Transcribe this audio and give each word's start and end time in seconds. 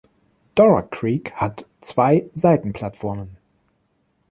Dora 0.55 0.81
Creek 0.81 1.29
hat 1.33 1.67
zwei 1.79 2.27
Seitenplattformen. 2.33 3.37